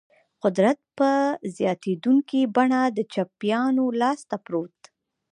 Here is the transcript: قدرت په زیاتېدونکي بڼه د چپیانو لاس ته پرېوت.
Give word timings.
قدرت 0.43 0.79
په 0.97 1.11
زیاتېدونکي 1.57 2.41
بڼه 2.55 2.81
د 2.97 2.99
چپیانو 3.13 3.85
لاس 4.01 4.19
ته 4.29 4.37
پرېوت. 4.45 4.79